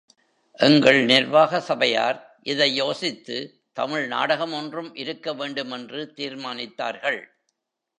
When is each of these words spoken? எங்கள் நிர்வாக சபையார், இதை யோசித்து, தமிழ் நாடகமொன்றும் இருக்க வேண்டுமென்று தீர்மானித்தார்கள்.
எங்கள் 0.59 0.99
நிர்வாக 1.05 1.59
சபையார், 1.59 2.39
இதை 2.43 2.75
யோசித்து, 2.75 3.37
தமிழ் 3.73 4.07
நாடகமொன்றும் 4.07 4.91
இருக்க 4.93 5.33
வேண்டுமென்று 5.33 6.13
தீர்மானித்தார்கள். 6.15 7.21